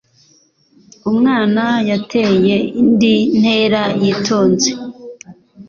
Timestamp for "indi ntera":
2.81-3.83